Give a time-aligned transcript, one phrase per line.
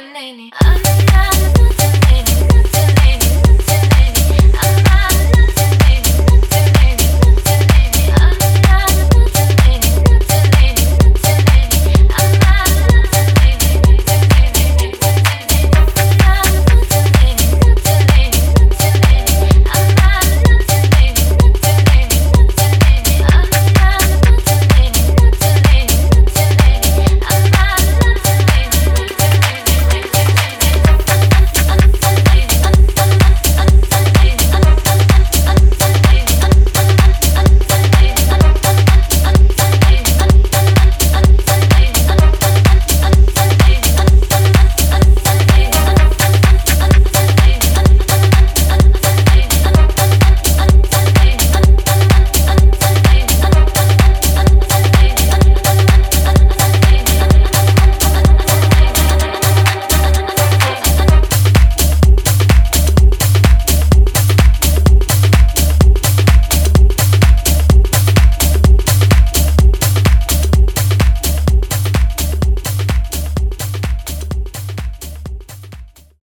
[0.00, 0.89] your nanny.